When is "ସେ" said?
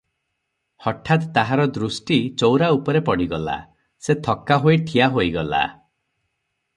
4.07-4.15